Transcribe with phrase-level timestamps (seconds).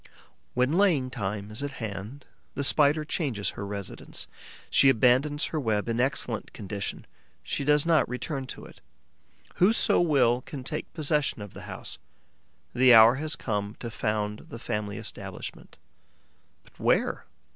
[0.55, 4.25] When laying time is at hand, the Spider changes her residence;
[4.71, 7.05] she abandons her web in excellent condition;
[7.43, 8.81] she does not return to it.
[9.57, 11.99] Whoso will can take possession of the house.
[12.73, 15.77] The hour has come to found the family establishment.
[16.63, 17.27] But where?